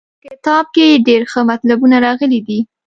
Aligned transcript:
زموږ 0.03 0.11
په 0.21 0.21
کتاب 0.25 0.65
کې 0.75 1.01
ډېر 1.07 1.21
ښه 1.31 1.41
مطلبونه 1.51 1.97
راغلي 2.05 2.39
دي. 2.47 2.59